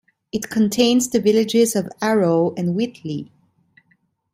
It 0.31 0.49
contains 0.49 1.09
the 1.11 1.21
villages 1.21 1.75
of 1.75 1.87
Arrow 2.01 2.55
and 2.57 2.69
Weethley. 2.75 3.29